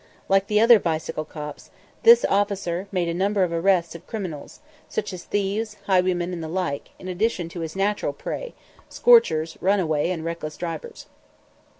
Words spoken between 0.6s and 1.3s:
"bicycle